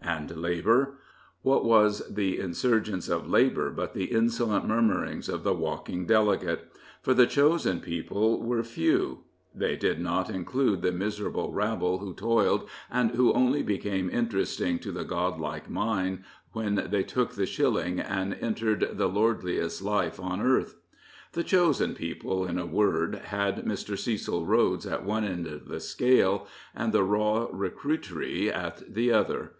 And 0.00 0.34
Labour? 0.34 0.94
What 1.42 1.62
was 1.62 2.08
the 2.08 2.38
insurgence 2.40 3.06
of 3.10 3.28
Labour 3.28 3.68
but 3.70 3.92
the 3.92 4.06
insolent 4.06 4.66
murmurings 4.66 5.28
of 5.28 5.42
the 5.42 5.52
Walking 5.52 6.06
Delegate? 6.06 6.72
For 7.02 7.12
the 7.12 7.26
Chosen 7.26 7.80
People 7.82 8.42
were 8.42 8.62
few. 8.64 9.24
They 9.54 9.76
did 9.76 10.00
not 10.00 10.20
*L 10.20 10.22
3*5 10.22 10.24
Prophets, 10.24 10.30
Priests, 10.30 10.30
and 10.30 10.34
Kings 10.34 10.38
include 10.72 10.82
the 10.82 10.92
miserable 11.04 11.52
rabble 11.52 11.98
who 11.98 12.14
toiled 12.14 12.68
and 12.90 13.10
who 13.10 13.34
only 13.34 13.62
became 13.62 14.08
interesting 14.08 14.78
to 14.78 14.90
the 14.90 15.04
god 15.04 15.38
like 15.38 15.68
mind 15.68 16.20
when 16.52 16.76
they 16.90 17.02
took 17.02 17.34
the 17.34 17.44
shilling 17.44 18.00
and 18.00 18.32
entered" 18.40 18.88
the 18.96 19.10
lordliest 19.10 19.82
life 19.82 20.18
on 20.18 20.40
earth/' 20.40 20.76
The 21.32 21.44
Chosen 21.44 21.94
People, 21.94 22.46
in 22.46 22.58
a 22.58 22.64
word, 22.64 23.16
had 23.16 23.66
Mr. 23.66 23.98
Cecil 23.98 24.46
Rhodes 24.46 24.86
at 24.86 25.04
one 25.04 25.24
end 25.24 25.46
of 25.46 25.68
the 25.68 25.78
scale 25.78 26.46
and 26.74 26.90
the" 26.94 27.04
raw 27.04 27.48
recniity" 27.52 28.50
at 28.50 28.82
the 28.94 29.12
other. 29.12 29.52